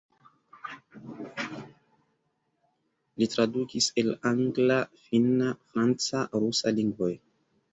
Li 3.17 3.27
tradukis 3.33 3.91
el 4.03 4.09
angla, 4.33 4.79
finna, 5.05 5.53
franca, 5.75 6.25
rusa 6.41 6.75
lingvoj. 6.81 7.13